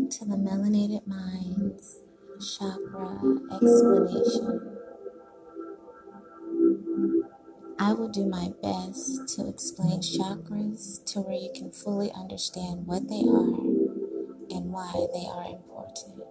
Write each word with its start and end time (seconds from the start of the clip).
to 0.09 0.23
the 0.23 0.37
Melanated 0.37 1.05
Minds 1.05 1.99
Chakra 2.39 3.19
Explanation. 3.51 4.72
I 7.83 7.91
will 7.91 8.07
do 8.07 8.25
my 8.25 8.49
best 8.61 9.35
to 9.35 9.45
explain 9.49 9.99
chakras 9.99 11.03
to 11.11 11.19
where 11.19 11.35
you 11.35 11.51
can 11.53 11.69
fully 11.69 12.09
understand 12.13 12.87
what 12.87 13.09
they 13.09 13.19
are 13.27 13.59
and 14.55 14.71
why 14.71 14.93
they 15.13 15.27
are 15.27 15.43
important. 15.51 16.23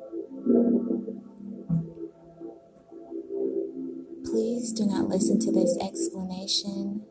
Please 4.24 4.72
do 4.72 4.86
not 4.86 5.10
listen 5.10 5.38
to 5.40 5.52
this 5.52 5.76
explanation 5.78 7.02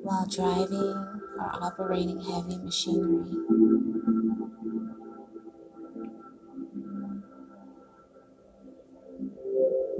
while 0.00 0.26
driving 0.26 1.20
or 1.36 1.50
operating 1.62 2.22
heavy 2.22 2.56
machinery. 2.56 3.36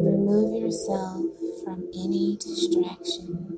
Remove 0.00 0.58
yourself 0.58 1.22
from 1.62 1.86
any 1.92 2.38
distractions. 2.40 3.57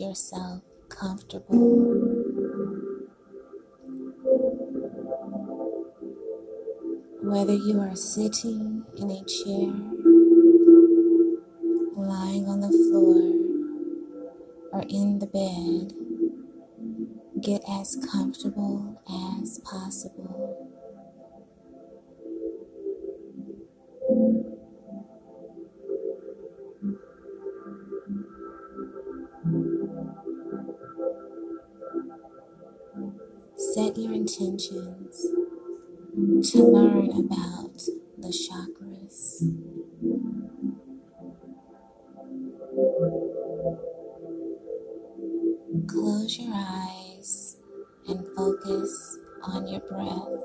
Yourself 0.00 0.62
comfortable. 0.88 1.56
Whether 7.22 7.54
you 7.54 7.78
are 7.80 7.94
sitting 7.94 8.84
in 8.96 9.10
a 9.10 9.24
chair, 9.24 9.72
lying 11.96 12.46
on 12.48 12.60
the 12.60 12.70
floor, 12.70 13.50
or 14.72 14.84
in 14.88 15.18
the 15.18 15.26
bed, 15.26 15.92
get 17.42 17.62
as 17.68 17.96
comfortable 18.10 19.00
as 19.06 19.60
possible. 19.60 20.49
Your 34.00 34.14
intentions 34.14 35.26
to 36.50 36.62
learn 36.64 37.10
about 37.10 37.74
the 38.18 38.28
chakras. 38.28 39.42
Close 45.86 46.38
your 46.38 46.52
eyes 46.54 47.56
and 48.08 48.26
focus 48.36 49.18
on 49.42 49.68
your 49.68 49.80
breath. 49.80 50.44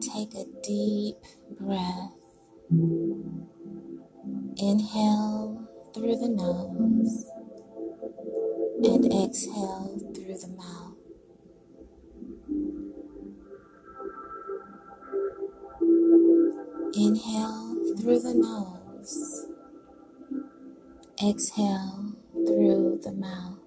Take 0.00 0.34
a 0.34 0.44
deep 0.62 1.16
breath. 1.60 2.12
Inhale 4.56 5.68
through 5.94 6.16
the 6.16 6.28
nose 6.28 7.35
and 8.84 9.06
exhale 9.06 9.98
through 10.14 10.36
the 10.36 10.48
mouth. 10.48 10.96
Inhale 16.94 17.96
through 17.96 18.20
the 18.20 18.34
nose. 18.34 19.46
Exhale 21.24 22.12
through 22.32 23.00
the 23.02 23.12
mouth. 23.12 23.58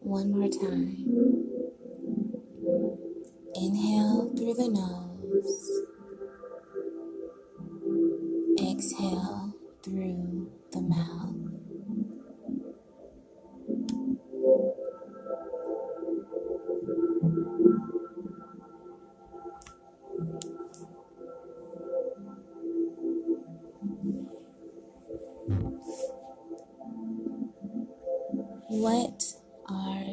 One 0.00 0.32
more 0.32 0.48
time. 0.48 1.06
Inhale 3.54 4.32
through 4.36 4.54
the 4.54 4.68
nose. 4.68 5.85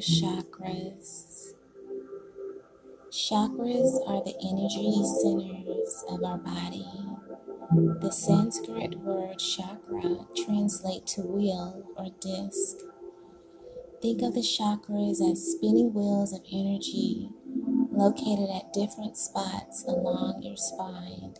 Chakras? 0.03 1.53
Chakras 3.09 4.01
are 4.05 4.21
the 4.23 4.35
energy 4.43 4.91
centers 5.21 6.03
of 6.09 6.23
our 6.25 6.37
body. 6.37 6.85
The 8.01 8.11
Sanskrit 8.11 8.99
word 8.99 9.39
chakra 9.39 10.27
translates 10.35 11.13
to 11.15 11.21
wheel 11.21 11.85
or 11.95 12.07
disc. 12.19 12.79
Think 14.01 14.21
of 14.23 14.33
the 14.33 14.41
chakras 14.41 15.21
as 15.21 15.53
spinning 15.55 15.93
wheels 15.93 16.33
of 16.33 16.41
energy 16.51 17.29
located 17.91 18.49
at 18.53 18.73
different 18.73 19.15
spots 19.15 19.85
along 19.87 20.41
your 20.43 20.57
spine. 20.57 21.35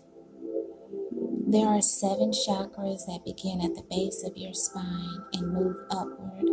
There 1.45 1.67
are 1.67 1.81
seven 1.81 2.31
chakras 2.31 3.05
that 3.07 3.25
begin 3.25 3.59
at 3.59 3.75
the 3.75 3.83
base 3.89 4.23
of 4.23 4.37
your 4.37 4.53
spine 4.53 5.25
and 5.33 5.51
move 5.51 5.75
upward, 5.91 6.52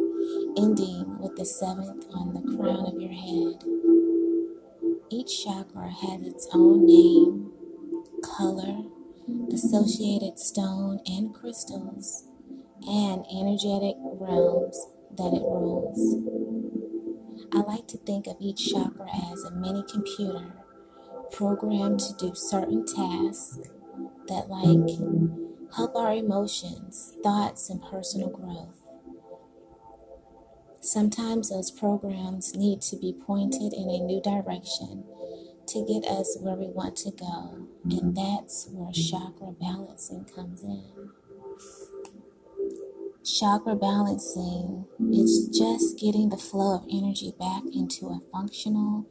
ending 0.60 1.18
with 1.18 1.36
the 1.36 1.44
seventh 1.44 2.06
on 2.12 2.34
the 2.34 2.56
crown 2.56 2.86
of 2.86 3.00
your 3.00 3.12
head. 3.12 3.64
Each 5.10 5.44
chakra 5.44 5.90
has 5.90 6.22
its 6.22 6.48
own 6.52 6.86
name, 6.86 7.52
color, 8.22 8.84
associated 9.52 10.38
stone 10.38 11.00
and 11.06 11.34
crystals, 11.34 12.24
and 12.86 13.24
energetic 13.32 13.96
realms 14.02 14.86
that 15.16 15.32
it 15.32 15.42
rules. 15.42 16.16
I 17.52 17.58
like 17.58 17.88
to 17.88 17.96
think 17.98 18.26
of 18.26 18.36
each 18.40 18.70
chakra 18.70 19.08
as 19.32 19.44
a 19.44 19.50
mini 19.50 19.82
computer 19.90 20.52
programmed 21.32 22.00
to 22.00 22.14
do 22.14 22.34
certain 22.34 22.84
tasks 22.86 23.58
that 24.28 24.48
like 24.48 24.98
help 25.76 25.96
our 25.96 26.12
emotions, 26.12 27.16
thoughts, 27.22 27.70
and 27.70 27.82
personal 27.82 28.28
growth. 28.28 28.79
Sometimes 30.80 31.50
those 31.50 31.70
programs 31.70 32.56
need 32.56 32.80
to 32.82 32.96
be 32.96 33.12
pointed 33.12 33.74
in 33.74 33.90
a 33.90 33.98
new 33.98 34.20
direction 34.22 35.04
to 35.66 35.84
get 35.86 36.04
us 36.10 36.38
where 36.40 36.56
we 36.56 36.68
want 36.68 36.96
to 36.96 37.10
go, 37.10 37.66
and 37.84 37.92
mm-hmm. 37.92 38.14
that's 38.14 38.66
where 38.72 38.90
chakra 38.90 39.52
balancing 39.60 40.24
comes 40.24 40.62
in. 40.62 41.10
Chakra 43.22 43.76
balancing 43.76 44.86
is 45.12 45.48
just 45.48 45.98
getting 45.98 46.30
the 46.30 46.38
flow 46.38 46.76
of 46.76 46.86
energy 46.90 47.34
back 47.38 47.62
into 47.74 48.06
a 48.06 48.20
functional 48.32 49.06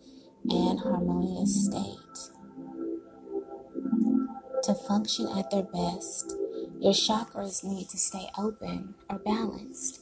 and 0.50 0.80
harmonious 0.80 1.66
state. 1.66 2.31
To 4.63 4.74
function 4.74 5.27
at 5.38 5.51
their 5.51 5.63
best, 5.63 6.36
your 6.80 6.94
chakras 6.94 7.63
need 7.63 7.89
to 7.89 7.98
stay 7.98 8.27
open 8.38 8.95
or 9.10 9.19
balanced. 9.19 10.01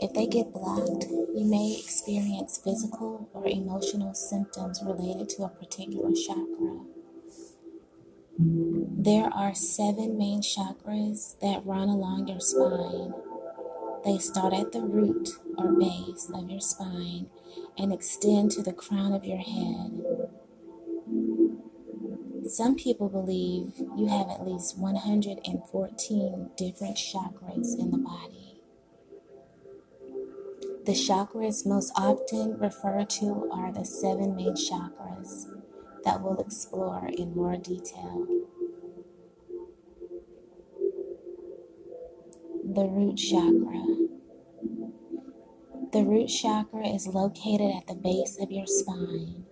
If 0.00 0.12
they 0.14 0.26
get 0.26 0.52
blocked, 0.52 1.06
you 1.10 1.44
may 1.44 1.76
experience 1.78 2.60
physical 2.62 3.28
or 3.32 3.46
emotional 3.46 4.14
symptoms 4.14 4.80
related 4.84 5.28
to 5.30 5.42
a 5.42 5.48
particular 5.48 6.12
chakra. 6.14 6.80
There 8.38 9.28
are 9.34 9.54
seven 9.54 10.16
main 10.16 10.40
chakras 10.40 11.38
that 11.40 11.66
run 11.66 11.88
along 11.88 12.28
your 12.28 12.38
spine. 12.38 13.12
They 14.04 14.18
start 14.18 14.54
at 14.54 14.70
the 14.70 14.82
root 14.82 15.30
or 15.56 15.72
base 15.72 16.30
of 16.32 16.48
your 16.48 16.60
spine 16.60 17.26
and 17.76 17.92
extend 17.92 18.52
to 18.52 18.62
the 18.62 18.72
crown 18.72 19.12
of 19.12 19.24
your 19.24 19.38
head. 19.38 20.28
Some 22.46 22.76
people 22.76 23.08
believe 23.08 23.72
you 23.96 24.06
have 24.06 24.30
at 24.30 24.46
least 24.46 24.78
114 24.78 26.50
different 26.56 26.96
chakras 26.96 27.76
in 27.78 27.90
the 27.90 27.98
body. 27.98 28.47
The 30.88 30.94
chakras 30.94 31.66
most 31.66 31.92
often 31.96 32.58
referred 32.58 33.10
to 33.20 33.46
are 33.52 33.70
the 33.70 33.84
seven 33.84 34.34
main 34.34 34.54
chakras 34.54 35.44
that 36.02 36.22
we'll 36.22 36.40
explore 36.40 37.10
in 37.12 37.36
more 37.36 37.58
detail. 37.58 38.26
The 42.64 42.86
root 42.86 43.16
chakra. 43.16 43.84
The 45.92 46.04
root 46.04 46.28
chakra 46.28 46.88
is 46.88 47.06
located 47.06 47.70
at 47.76 47.86
the 47.86 47.94
base 47.94 48.38
of 48.40 48.50
your 48.50 48.66
spine. 48.66 49.44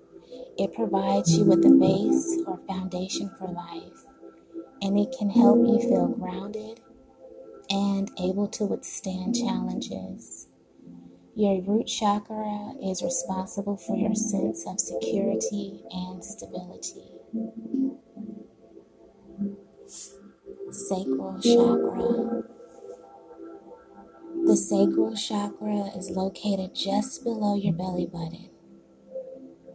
It 0.56 0.72
provides 0.72 1.36
you 1.36 1.44
with 1.44 1.62
the 1.62 1.68
base 1.68 2.40
or 2.46 2.60
foundation 2.66 3.30
for 3.38 3.48
life, 3.48 4.06
and 4.80 4.98
it 4.98 5.14
can 5.18 5.28
help 5.28 5.58
you 5.58 5.80
feel 5.80 6.08
grounded 6.08 6.80
and 7.68 8.10
able 8.18 8.48
to 8.52 8.64
withstand 8.64 9.34
challenges. 9.34 10.45
Your 11.38 11.60
root 11.60 11.86
chakra 11.86 12.72
is 12.82 13.02
responsible 13.02 13.76
for 13.76 13.94
your 13.94 14.14
sense 14.14 14.66
of 14.66 14.80
security 14.80 15.82
and 15.90 16.24
stability. 16.24 17.10
Sacral 20.70 21.38
chakra. 21.42 22.42
The 24.46 24.56
sacral 24.56 25.14
chakra 25.14 25.90
is 25.94 26.08
located 26.08 26.74
just 26.74 27.22
below 27.22 27.54
your 27.54 27.74
belly 27.74 28.06
button. 28.06 28.48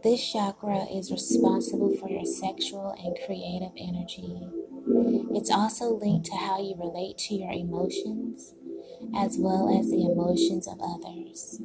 This 0.02 0.32
chakra 0.32 0.86
is 0.92 1.12
responsible 1.12 1.94
for 1.94 2.10
your 2.10 2.24
sexual 2.24 2.92
and 2.98 3.16
creative 3.24 3.70
energy. 3.78 4.48
It's 5.30 5.52
also 5.52 5.90
linked 5.94 6.26
to 6.26 6.34
how 6.34 6.60
you 6.60 6.74
relate 6.76 7.18
to 7.18 7.34
your 7.34 7.52
emotions 7.52 8.54
as 9.14 9.36
well 9.38 9.68
as 9.68 9.90
the 9.90 10.02
emotions 10.02 10.66
of 10.66 10.78
others. 10.80 11.60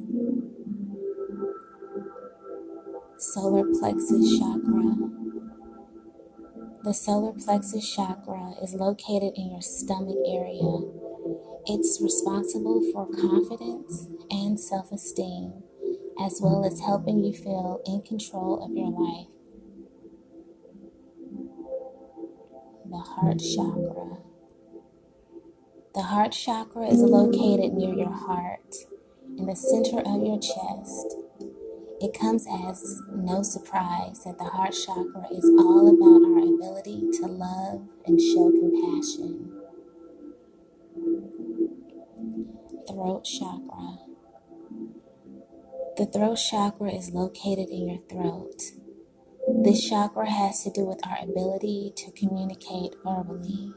Solar 3.18 3.64
plexus 3.78 4.38
chakra. 4.38 4.94
The 6.84 6.94
solar 6.94 7.32
plexus 7.32 7.92
chakra 7.94 8.54
is 8.62 8.74
located 8.74 9.32
in 9.36 9.50
your 9.50 9.60
stomach 9.60 10.16
area. 10.26 10.82
It's 11.66 12.00
responsible 12.00 12.80
for 12.92 13.06
confidence 13.06 14.06
and 14.30 14.58
self 14.58 14.92
esteem, 14.92 15.52
as 16.20 16.40
well 16.40 16.64
as 16.64 16.80
helping 16.80 17.24
you 17.24 17.32
feel 17.32 17.80
in 17.84 18.02
control 18.02 18.64
of 18.64 18.70
your 18.76 18.90
life. 18.90 19.26
The 22.88 22.98
heart 22.98 23.40
chakra. 23.40 24.27
The 25.98 26.04
heart 26.04 26.30
chakra 26.30 26.86
is 26.86 27.00
located 27.00 27.74
near 27.74 27.92
your 27.92 28.12
heart, 28.12 28.76
in 29.36 29.46
the 29.46 29.56
center 29.56 29.98
of 29.98 30.22
your 30.24 30.38
chest. 30.38 31.16
It 32.00 32.16
comes 32.16 32.46
as 32.46 33.02
no 33.12 33.42
surprise 33.42 34.22
that 34.22 34.38
the 34.38 34.44
heart 34.44 34.74
chakra 34.74 35.26
is 35.32 35.44
all 35.58 35.88
about 35.88 36.22
our 36.22 36.54
ability 36.54 37.10
to 37.18 37.26
love 37.26 37.88
and 38.06 38.20
show 38.20 38.48
compassion. 38.48 39.60
Throat 42.86 43.24
chakra. 43.24 43.98
The 45.96 46.06
throat 46.06 46.36
chakra 46.36 46.92
is 46.92 47.10
located 47.10 47.70
in 47.70 47.88
your 47.88 48.02
throat. 48.08 48.62
This 49.64 49.84
chakra 49.84 50.30
has 50.30 50.62
to 50.62 50.70
do 50.70 50.84
with 50.84 51.04
our 51.04 51.18
ability 51.20 51.92
to 51.96 52.12
communicate 52.12 52.94
verbally. 53.02 53.72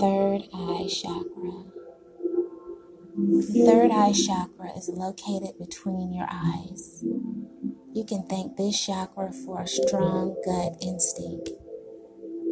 Third 0.00 0.48
eye 0.54 0.88
chakra. 0.88 1.64
The 3.16 3.64
Third 3.66 3.90
eye 3.90 4.12
chakra 4.12 4.70
is 4.74 4.88
located 4.88 5.58
between 5.58 6.14
your 6.14 6.26
eyes. 6.30 7.04
You 7.92 8.04
can 8.06 8.22
thank 8.22 8.56
this 8.56 8.82
chakra 8.82 9.30
for 9.30 9.60
a 9.60 9.66
strong 9.66 10.36
gut 10.46 10.76
instinct. 10.80 11.50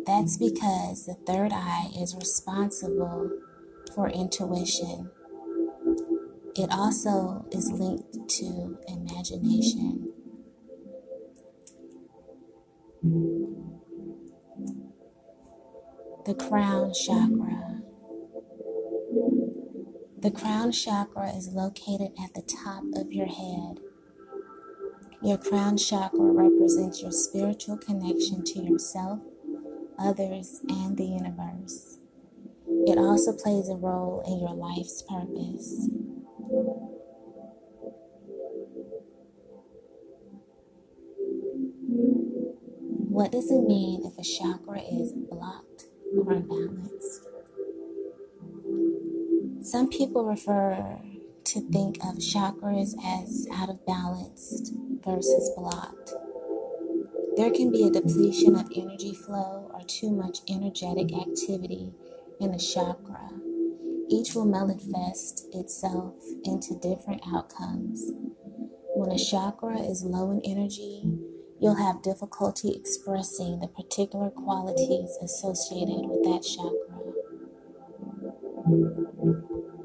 That's 0.05 0.37
because 0.37 1.07
the 1.07 1.15
third 1.15 1.53
eye 1.55 1.91
is 1.99 2.15
responsible 2.15 3.31
for 3.95 4.11
intuition. 4.11 5.11
It 6.55 6.71
also 6.71 7.47
is 7.51 7.71
linked 7.73 8.29
to 8.29 8.79
imagination. 8.89 10.13
The 16.29 16.35
crown 16.35 16.93
chakra. 16.93 17.81
The 20.19 20.31
crown 20.31 20.73
chakra 20.73 21.31
is 21.31 21.49
located 21.55 22.13
at 22.23 22.35
the 22.35 22.43
top 22.43 22.85
of 22.97 23.11
your 23.15 23.25
head. 23.25 23.81
Your 25.23 25.39
crown 25.39 25.79
chakra 25.79 26.21
represents 26.21 27.01
your 27.01 27.13
spiritual 27.13 27.79
connection 27.79 28.45
to 28.45 28.59
yourself, 28.61 29.21
others, 29.99 30.61
and 30.69 30.99
the 30.99 31.07
universe. 31.07 31.99
It 32.67 32.99
also 32.99 33.33
plays 33.33 33.71
a 33.71 33.77
role 33.77 34.23
in 34.27 34.39
your 34.39 34.53
life's 34.53 35.01
purpose. 35.01 35.89
What 43.09 43.33
does 43.33 43.51
it 43.51 43.63
mean 43.63 44.05
if 44.05 44.19
a 44.19 44.23
chakra 44.23 44.83
is 44.83 45.13
blocked? 45.15 45.88
Or 46.17 46.33
unbalanced. 46.33 47.27
Some 49.63 49.89
people 49.89 50.25
refer 50.25 51.01
to 51.45 51.61
think 51.71 51.97
of 52.05 52.17
chakras 52.17 52.95
as 53.05 53.47
out 53.53 53.69
of 53.69 53.85
balance 53.87 54.71
versus 55.05 55.51
blocked. 55.57 56.15
There 57.37 57.51
can 57.51 57.71
be 57.71 57.85
a 57.85 57.91
depletion 57.91 58.57
of 58.57 58.71
energy 58.75 59.15
flow 59.15 59.71
or 59.73 59.83
too 59.87 60.11
much 60.11 60.39
energetic 60.49 61.13
activity 61.15 61.93
in 62.41 62.53
a 62.53 62.59
chakra. 62.59 63.31
Each 64.09 64.35
will 64.35 64.47
manifest 64.47 65.47
itself 65.53 66.15
into 66.45 66.75
different 66.75 67.23
outcomes. 67.27 68.11
When 68.95 69.11
a 69.11 69.19
chakra 69.19 69.79
is 69.79 70.03
low 70.03 70.31
in 70.31 70.41
energy, 70.45 71.05
you'll 71.61 71.75
have 71.75 72.03
difficulty 72.03 72.73
expressing 72.75 73.61
the 73.61 73.69
particular 73.69 74.31
qualities 74.31 75.19
associated 75.23 76.07
with 76.07 76.23
that 76.25 76.43
chakra. 76.43 76.99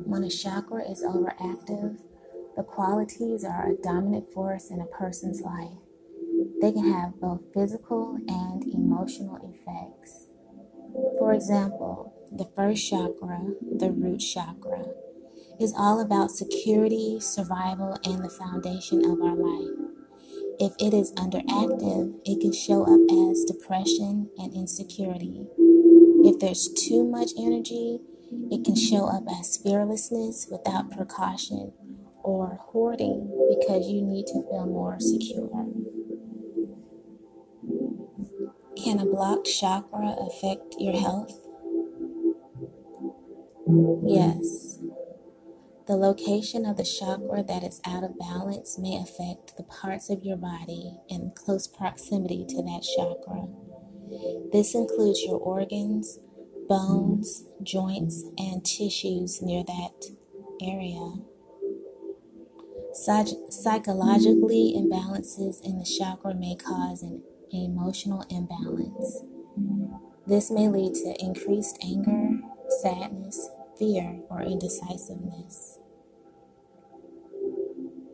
When 0.05 0.23
a 0.23 0.29
chakra 0.29 0.89
is 0.89 1.03
overactive, 1.03 1.99
the 2.56 2.63
qualities 2.63 3.44
are 3.44 3.71
a 3.71 3.75
dominant 3.75 4.31
force 4.31 4.69
in 4.69 4.80
a 4.80 4.85
person's 4.85 5.42
life. 5.42 5.77
They 6.61 6.71
can 6.71 6.92
have 6.92 7.19
both 7.19 7.42
physical 7.53 8.18
and 8.27 8.63
emotional 8.63 9.37
effects. 9.37 10.27
For 11.18 11.33
example, 11.33 12.13
the 12.31 12.49
first 12.56 12.87
chakra, 12.89 13.53
the 13.61 13.92
root 13.92 14.19
chakra, 14.19 14.85
is 15.59 15.73
all 15.77 15.99
about 15.99 16.31
security, 16.31 17.19
survival, 17.19 17.97
and 18.06 18.23
the 18.23 18.30
foundation 18.30 19.03
of 19.06 19.21
our 19.21 19.35
life. 19.35 19.82
If 20.60 20.74
it 20.80 20.94
is 20.94 21.12
underactive, 21.14 22.19
it 22.26 22.42
can 22.42 22.54
show 22.54 22.83
up 22.83 23.02
as 23.30 23.44
depression 23.44 24.30
and 24.38 24.54
insecurity. 24.54 25.48
If 25.57 26.40
there's 26.40 26.69
too 26.69 27.04
much 27.04 27.31
energy, 27.38 28.00
it 28.52 28.64
can 28.64 28.76
show 28.76 29.06
up 29.06 29.24
as 29.40 29.57
fearlessness 29.57 30.48
without 30.52 30.92
precaution 30.92 31.74
or 32.24 32.60
hoarding 32.62 33.30
because 33.50 33.90
you 33.90 34.02
need 34.02 34.28
to 34.28 34.44
feel 34.50 34.68
more 34.68 35.00
secure. 35.00 35.50
Can 38.78 39.00
a 39.00 39.06
blocked 39.06 39.48
chakra 39.48 40.16
affect 40.19 40.76
your 40.80 40.94
health? 41.00 41.40
Yes. 44.06 44.80
The 45.85 45.97
location 45.97 46.66
of 46.66 46.78
the 46.78 46.83
chakra 46.85 47.44
that 47.44 47.61
is 47.61 47.81
out 47.85 48.06
of 48.06 48.18
balance 48.18 48.80
may 48.80 48.95
affect 48.95 49.57
the 49.57 49.63
parts 49.63 50.09
of 50.09 50.23
your 50.23 50.37
body 50.37 50.97
in 51.09 51.31
close 51.35 51.68
proximity 51.68 52.45
to 52.47 52.61
that 52.61 52.85
chakra. 52.95 53.47
This 54.54 54.75
includes 54.75 55.23
your 55.23 55.37
organs, 55.37 56.19
bones, 56.69 57.44
joints, 57.61 58.23
and 58.37 58.63
tissues 58.63 59.42
near 59.42 59.63
that 59.66 60.06
area. 60.61 61.16
Psych- 62.94 63.52
psychologically, 63.52 64.73
imbalances 64.78 65.61
in 65.66 65.80
the 65.80 65.85
chakra 65.85 66.33
may 66.33 66.56
cause 66.56 67.04
an 67.04 67.23
emotional 67.52 68.23
imbalance. 68.30 69.23
This 70.25 70.49
may 70.49 70.69
lead 70.69 70.94
to 70.94 71.16
increased 71.19 71.78
anger, 71.83 72.40
sadness, 72.81 73.49
fear, 73.77 74.21
or 74.30 74.42
indecisiveness. 74.42 75.80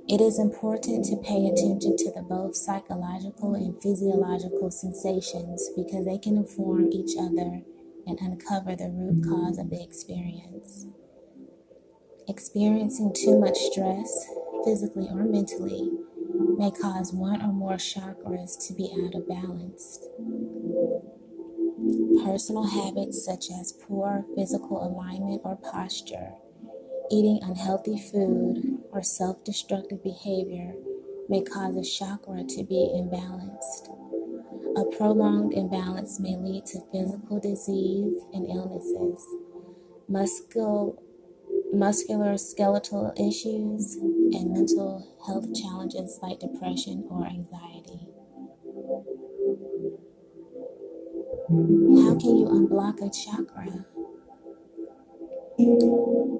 It 0.07 0.21
is 0.21 0.39
important 0.39 1.05
to 1.05 1.17
pay 1.17 1.47
attention 1.47 1.95
to 1.97 2.11
the 2.11 2.23
both 2.23 2.55
psychological 2.55 3.53
and 3.53 3.79
physiological 3.79 4.71
sensations 4.71 5.69
because 5.75 6.05
they 6.05 6.17
can 6.17 6.35
inform 6.37 6.91
each 6.91 7.15
other 7.15 7.61
and 8.07 8.19
uncover 8.19 8.75
the 8.75 8.89
root 8.89 9.23
cause 9.23 9.59
of 9.59 9.69
the 9.69 9.83
experience. 9.83 10.87
Experiencing 12.27 13.13
too 13.13 13.39
much 13.39 13.57
stress, 13.57 14.25
physically 14.65 15.07
or 15.11 15.23
mentally, 15.25 15.91
may 16.57 16.71
cause 16.71 17.13
one 17.13 17.41
or 17.41 17.53
more 17.53 17.73
chakras 17.73 18.57
to 18.67 18.73
be 18.73 18.91
out 19.05 19.13
of 19.13 19.27
balance. 19.27 19.99
Personal 22.23 22.65
habits 22.67 23.23
such 23.25 23.51
as 23.51 23.71
poor 23.73 24.25
physical 24.35 24.85
alignment 24.85 25.41
or 25.43 25.55
posture, 25.55 26.33
eating 27.11 27.39
unhealthy 27.43 27.97
food, 27.97 28.79
or 28.91 29.03
self 29.03 29.43
destructive 29.43 30.03
behavior 30.03 30.73
may 31.29 31.41
cause 31.41 31.75
a 31.77 31.83
chakra 31.83 32.43
to 32.43 32.63
be 32.63 32.91
imbalanced. 32.95 33.89
A 34.77 34.85
prolonged 34.97 35.53
imbalance 35.53 36.19
may 36.19 36.35
lead 36.35 36.65
to 36.67 36.81
physical 36.91 37.39
disease 37.39 38.21
and 38.33 38.47
illnesses, 38.49 39.25
muscular 41.73 42.37
skeletal 42.37 43.13
issues, 43.17 43.95
and 43.95 44.53
mental 44.53 45.17
health 45.25 45.53
challenges 45.53 46.19
like 46.21 46.39
depression 46.39 47.07
or 47.09 47.25
anxiety. 47.25 47.78
How 51.49 52.13
can 52.13 52.37
you 52.37 52.45
unblock 52.45 53.01
a 53.01 53.09
chakra? 53.09 53.83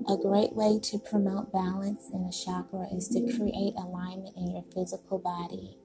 A 0.08 0.18
great 0.22 0.54
way 0.54 0.80
to 0.84 1.00
promote 1.00 1.52
balance 1.52 2.12
in 2.14 2.26
a 2.26 2.32
chakra 2.32 2.86
is 2.94 3.08
to 3.08 3.22
create 3.22 3.74
alignment 3.76 4.38
in 4.38 4.52
your 4.52 4.64
physical 4.72 5.18
body 5.18 5.80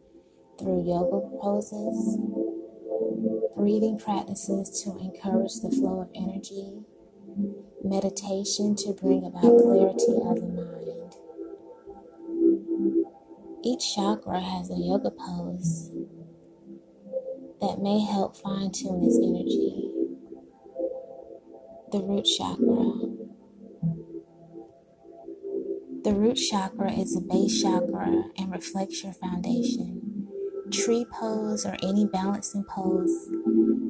through 0.58 0.86
yoga 0.86 1.26
poses, 1.40 2.18
breathing 3.56 3.98
practices 3.98 4.82
to 4.82 4.90
encourage 4.98 5.54
the 5.62 5.70
flow 5.70 6.02
of 6.02 6.10
energy, 6.14 6.82
meditation 7.82 8.76
to 8.76 8.92
bring 8.92 9.24
about 9.24 9.56
clarity 9.56 10.20
of 10.20 10.36
the 10.36 10.52
mind. 10.52 11.14
Each 13.64 13.94
chakra 13.94 14.42
has 14.42 14.68
a 14.70 14.76
yoga 14.76 15.10
pose 15.10 15.90
that 17.64 17.80
may 17.80 18.04
help 18.04 18.36
fine 18.36 18.70
tune 18.70 19.02
its 19.02 19.16
energy. 19.16 19.88
The 21.92 22.00
root 22.00 22.26
chakra. 22.26 22.92
The 26.02 26.12
root 26.14 26.34
chakra 26.34 26.92
is 26.92 27.16
a 27.16 27.22
base 27.22 27.62
chakra 27.62 28.24
and 28.36 28.52
reflects 28.52 29.02
your 29.02 29.14
foundation. 29.14 30.28
Tree 30.70 31.06
pose 31.10 31.64
or 31.64 31.76
any 31.82 32.04
balancing 32.04 32.64
pose 32.64 33.30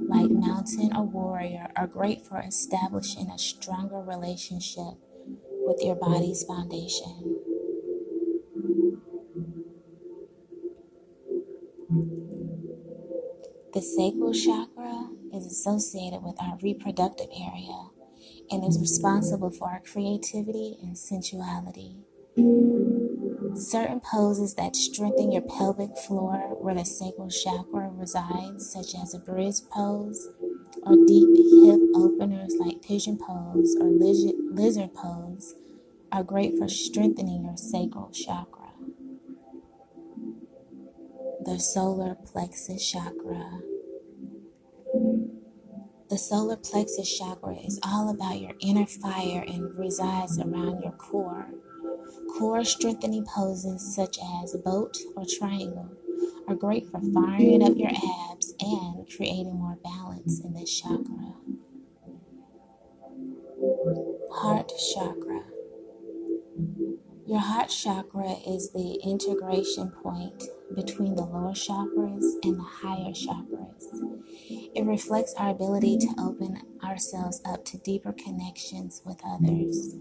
like 0.08 0.30
mountain 0.30 0.94
or 0.94 1.02
warrior 1.02 1.68
are 1.74 1.88
great 1.88 2.24
for 2.24 2.38
establishing 2.38 3.28
a 3.28 3.38
stronger 3.38 4.00
relationship 4.00 4.94
with 5.66 5.82
your 5.82 5.96
body's 5.96 6.44
foundation. 6.44 7.33
Sacral 13.84 14.32
chakra 14.32 15.10
is 15.34 15.46
associated 15.46 16.22
with 16.22 16.40
our 16.40 16.56
reproductive 16.62 17.28
area 17.36 17.88
and 18.50 18.64
is 18.64 18.80
responsible 18.80 19.50
for 19.50 19.68
our 19.68 19.80
creativity 19.80 20.76
and 20.82 20.96
sensuality. 20.96 21.96
Certain 23.54 24.00
poses 24.00 24.54
that 24.54 24.74
strengthen 24.74 25.30
your 25.30 25.42
pelvic 25.42 25.96
floor 25.98 26.56
where 26.60 26.74
the 26.74 26.84
sacral 26.84 27.28
chakra 27.28 27.90
resides, 27.92 28.72
such 28.72 28.94
as 29.00 29.14
a 29.14 29.18
bridge 29.18 29.60
pose, 29.70 30.28
or 30.82 30.96
deep 31.06 31.28
hip 31.36 31.80
openers 31.94 32.56
like 32.58 32.82
pigeon 32.82 33.18
pose 33.18 33.76
or 33.80 33.88
lizard 33.88 34.94
pose, 34.94 35.54
are 36.10 36.24
great 36.24 36.56
for 36.58 36.68
strengthening 36.68 37.44
your 37.44 37.56
sacral 37.56 38.10
chakra 38.10 38.64
the 41.44 41.58
solar 41.58 42.14
plexus 42.14 42.90
chakra. 42.90 43.60
The 46.10 46.18
solar 46.18 46.56
plexus 46.56 47.18
chakra 47.18 47.56
is 47.56 47.80
all 47.82 48.10
about 48.10 48.40
your 48.40 48.52
inner 48.60 48.86
fire 48.86 49.44
and 49.48 49.76
resides 49.78 50.38
around 50.38 50.82
your 50.82 50.92
core. 50.92 51.48
Core 52.38 52.64
strengthening 52.64 53.24
poses 53.26 53.94
such 53.94 54.18
as 54.42 54.54
boat 54.64 54.98
or 55.16 55.24
triangle 55.26 55.90
are 56.46 56.54
great 56.54 56.88
for 56.90 57.00
firing 57.14 57.62
up 57.62 57.76
your 57.76 57.90
abs 57.90 58.54
and 58.60 59.08
creating 59.16 59.56
more 59.56 59.78
balance 59.82 60.40
in 60.40 60.52
this 60.54 60.80
chakra. 60.80 61.34
Heart 64.30 64.72
chakra. 64.94 65.44
Your 67.26 67.40
heart 67.40 67.70
chakra 67.70 68.36
is 68.46 68.72
the 68.72 69.00
integration 69.02 69.90
point 70.02 70.44
between 70.74 71.14
the 71.14 71.24
lower 71.24 71.52
chakras 71.52 72.34
and 72.42 72.58
the 72.58 72.62
higher 72.62 73.12
chakras. 73.12 74.13
It 74.74 74.84
reflects 74.84 75.34
our 75.34 75.50
ability 75.50 75.98
to 75.98 76.08
open 76.18 76.60
ourselves 76.82 77.40
up 77.44 77.64
to 77.66 77.78
deeper 77.78 78.12
connections 78.12 79.02
with 79.04 79.20
others. 79.24 79.94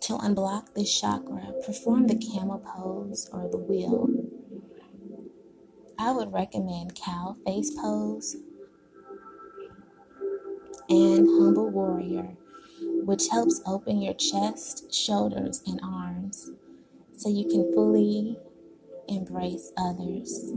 To 0.00 0.14
unblock 0.14 0.74
this 0.74 1.00
chakra, 1.00 1.52
perform 1.64 2.08
the 2.08 2.16
camel 2.16 2.58
pose 2.58 3.28
or 3.32 3.48
the 3.48 3.58
wheel. 3.58 4.08
I 5.98 6.12
would 6.12 6.32
recommend 6.32 6.94
cow 6.94 7.36
face 7.46 7.70
pose 7.70 8.36
and 10.88 11.26
humble 11.26 11.70
warrior 11.70 12.36
which 13.04 13.28
helps 13.28 13.60
open 13.66 14.00
your 14.00 14.14
chest, 14.14 14.92
shoulders, 14.92 15.62
and 15.66 15.78
arms 15.82 16.50
so 17.16 17.28
you 17.28 17.44
can 17.44 17.72
fully 17.74 18.38
embrace 19.08 19.72
others. 19.76 20.52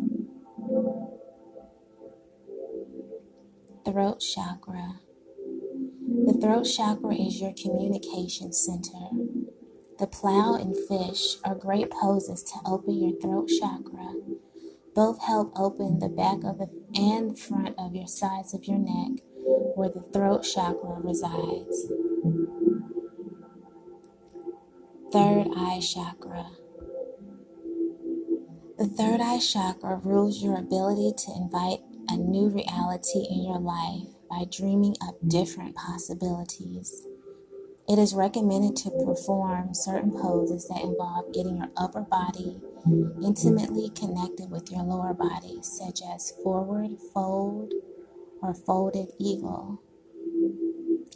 Throat 3.88 4.20
chakra. 4.20 5.00
The 6.26 6.38
throat 6.42 6.66
chakra 6.66 7.16
is 7.16 7.40
your 7.40 7.54
communication 7.54 8.52
center. 8.52 9.08
The 9.98 10.08
plow 10.08 10.56
and 10.56 10.76
fish 10.76 11.38
are 11.46 11.56
great 11.56 11.90
poses 11.90 12.44
to 12.44 12.56
open 12.66 12.96
your 12.96 13.18
throat 13.22 13.48
chakra. 13.48 14.14
Both 14.94 15.22
help 15.22 15.54
open 15.56 16.00
the 16.00 16.10
back 16.10 16.44
of 16.44 16.58
the 16.58 16.70
and 16.96 17.40
front 17.40 17.76
of 17.80 17.96
your 17.96 18.08
sides 18.08 18.54
of 18.54 18.66
your 18.66 18.78
neck 18.78 19.24
where 19.78 19.88
the 19.88 20.02
throat 20.02 20.42
chakra 20.42 21.00
resides. 21.02 21.88
Third 25.14 25.48
eye 25.56 25.80
chakra. 25.80 26.48
The 28.78 28.88
third 28.88 29.22
eye 29.22 29.40
chakra 29.40 30.02
rules 30.04 30.44
your 30.44 30.58
ability 30.58 31.14
to 31.20 31.32
invite 31.38 31.80
a 32.10 32.18
new 32.18 32.50
reality 32.50 33.26
in 33.30 33.44
your 33.44 33.60
life 33.60 34.08
by 34.30 34.46
dreaming 34.52 34.96
up 35.02 35.16
different 35.28 35.76
possibilities. 35.76 37.06
It 37.88 37.98
is 38.00 38.14
recommended 38.14 38.76
to 38.78 38.92
perform 38.92 39.74
certain 39.74 40.12
poses 40.12 40.68
that 40.68 40.82
involve 40.82 41.34
getting 41.34 41.58
your 41.58 41.70
upper 41.78 42.02
body 42.02 42.62
intimately 43.24 43.90
connected 43.90 44.50
with 44.50 44.72
your 44.72 44.84
lower 44.84 45.14
body, 45.14 45.60
such 45.62 46.02
as 46.02 46.34
forward 46.44 46.98
fold 47.14 47.74
or 48.42 48.54
folded 48.54 49.10
eagle. 49.20 49.82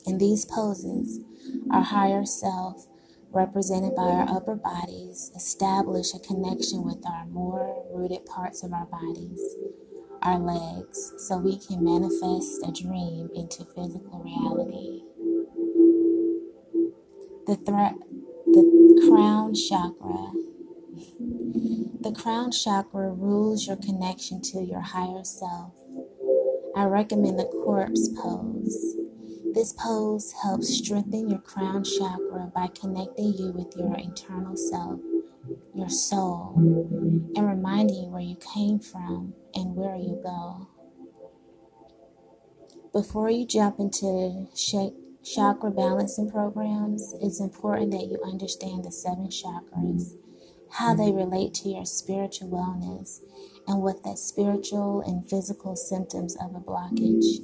In 0.06 0.18
these 0.18 0.46
poses, 0.46 1.20
our 1.72 1.84
higher 1.84 2.26
self 2.26 2.88
represented 3.34 3.96
by 3.96 4.04
our 4.04 4.30
upper 4.30 4.56
bodies, 4.56 5.32
establish 5.36 6.14
a 6.14 6.20
connection 6.20 6.84
with 6.84 7.06
our 7.06 7.26
more 7.28 7.86
rooted 7.92 8.26
parts 8.26 8.64
of 8.64 8.74
our 8.74 8.86
bodies, 8.86 9.56
our 10.22 10.40
legs, 10.40 11.14
so 11.18 11.38
we 11.38 11.58
can 11.58 11.84
manifest 11.84 12.62
a 12.64 12.72
dream 12.72 13.30
into 13.36 13.66
physical 13.66 14.22
reality. 14.24 15.02
The, 17.48 17.56
threat, 17.56 17.96
the 18.46 19.10
crown 19.10 19.54
chakra. 19.56 20.32
The 22.02 22.12
crown 22.12 22.52
chakra 22.52 23.12
rules 23.12 23.68
your 23.68 23.78
connection 23.78 24.42
to 24.42 24.64
your 24.64 24.82
higher 24.82 25.24
self. 25.24 25.74
I 26.76 26.86
recommend 26.86 27.38
the 27.38 27.46
corpse 27.46 28.10
pose. 28.10 28.96
This 29.54 29.74
pose 29.74 30.34
helps 30.44 30.70
strengthen 30.70 31.30
your 31.30 31.40
crown 31.40 31.84
chakra 31.84 32.52
by 32.56 32.68
connecting 32.68 33.34
you 33.34 33.52
with 33.52 33.76
your 33.76 33.98
internal 33.98 34.56
self, 34.56 35.02
your 35.74 35.90
soul, 35.90 36.54
and 37.36 37.48
reminding 37.48 37.96
you 37.96 38.10
where 38.10 38.22
you 38.22 38.38
came 38.54 38.80
from 38.80 39.34
and 39.54 39.76
where 39.76 39.96
you 39.96 40.20
go. 40.24 40.68
Before 42.94 43.30
you 43.30 43.46
jump 43.46 43.80
into 43.80 44.48
chakra 45.24 45.72
balancing 45.72 46.30
programs, 46.30 47.16
it's 47.22 47.40
important 47.40 47.92
that 47.92 48.08
you 48.08 48.20
understand 48.24 48.84
the 48.84 48.92
seven 48.92 49.30
chakras, 49.30 50.16
how 50.72 50.94
they 50.94 51.12
relate 51.12 51.54
to 51.56 51.70
your 51.70 51.86
spiritual 51.86 52.50
wellness, 52.50 53.22
and 53.68 53.82
what 53.82 54.04
the 54.04 54.16
spiritual 54.16 55.02
and 55.02 55.30
physical 55.30 55.76
symptoms 55.76 56.36
of 56.36 56.56
a 56.56 56.60
blockage. 56.60 57.40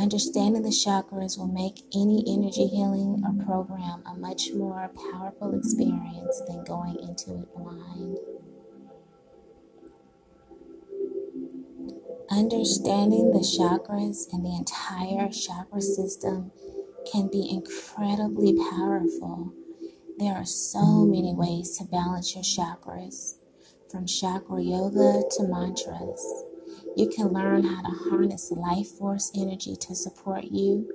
Understanding 0.00 0.62
the 0.62 0.70
chakras 0.70 1.36
will 1.36 1.52
make 1.52 1.84
any 1.94 2.24
energy 2.26 2.66
healing 2.66 3.22
or 3.22 3.44
program 3.44 4.02
a 4.06 4.14
much 4.14 4.50
more 4.54 4.90
powerful 5.12 5.54
experience 5.54 6.40
than 6.48 6.64
going 6.64 6.98
into 7.00 7.34
it 7.34 7.54
blind. 7.54 8.16
Understanding 12.30 13.30
the 13.32 13.40
chakras 13.40 14.32
and 14.32 14.42
the 14.42 14.56
entire 14.56 15.28
chakra 15.28 15.82
system 15.82 16.50
can 17.12 17.28
be 17.28 17.50
incredibly 17.50 18.54
powerful. 18.70 19.52
There 20.16 20.32
are 20.32 20.46
so 20.46 21.04
many 21.04 21.34
ways 21.34 21.76
to 21.76 21.84
balance 21.84 22.34
your 22.34 22.44
chakras, 22.44 23.34
from 23.90 24.06
chakra 24.06 24.62
yoga 24.62 25.24
to 25.36 25.42
mantras. 25.42 26.49
You 26.96 27.08
can 27.08 27.28
learn 27.28 27.64
how 27.64 27.82
to 27.82 28.10
harness 28.10 28.50
life 28.50 28.88
force 28.88 29.30
energy 29.34 29.76
to 29.76 29.94
support 29.94 30.44
you, 30.44 30.90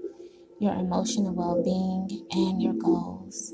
your 0.60 0.74
emotional 0.74 1.34
well 1.34 1.64
being, 1.64 2.28
and 2.32 2.62
your 2.62 2.74
goals. 2.74 3.54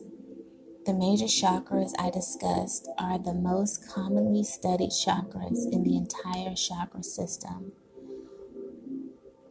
The 0.85 0.93
major 0.93 1.25
chakras 1.25 1.93
I 1.99 2.09
discussed 2.09 2.89
are 2.97 3.19
the 3.19 3.35
most 3.35 3.87
commonly 3.87 4.43
studied 4.43 4.89
chakras 4.89 5.71
in 5.71 5.83
the 5.83 5.95
entire 5.95 6.55
chakra 6.55 7.03
system. 7.03 7.73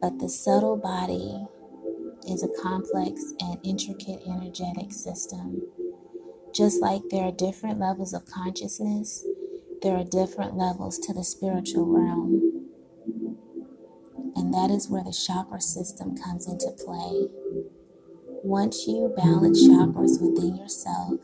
But 0.01 0.19
the 0.19 0.27
subtle 0.27 0.77
body 0.77 1.47
is 2.27 2.43
a 2.43 2.61
complex 2.61 3.33
and 3.39 3.59
intricate 3.63 4.21
energetic 4.27 4.91
system. 4.91 5.61
Just 6.53 6.81
like 6.81 7.03
there 7.09 7.23
are 7.23 7.31
different 7.31 7.79
levels 7.79 8.13
of 8.13 8.25
consciousness, 8.25 9.25
there 9.81 9.95
are 9.95 10.03
different 10.03 10.57
levels 10.57 10.99
to 10.99 11.13
the 11.13 11.23
spiritual 11.23 11.85
realm. 11.85 12.50
And 14.35 14.53
that 14.53 14.71
is 14.71 14.89
where 14.89 15.03
the 15.03 15.11
chakra 15.11 15.61
system 15.61 16.17
comes 16.17 16.47
into 16.47 16.71
play. 16.71 17.29
Once 18.43 18.87
you 18.87 19.13
balance 19.15 19.67
chakras 19.67 20.21
within 20.21 20.55
yourself, 20.55 21.19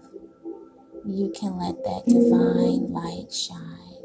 you 1.06 1.32
can 1.32 1.58
let 1.58 1.84
that 1.84 2.04
divine 2.06 2.92
light 2.92 3.34
shine. 3.34 3.97